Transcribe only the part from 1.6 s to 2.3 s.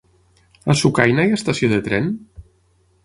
de tren?